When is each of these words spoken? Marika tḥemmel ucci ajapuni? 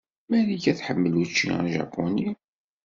Marika 0.29 0.71
tḥemmel 0.77 1.13
ucci 1.21 1.49
ajapuni? 1.65 2.29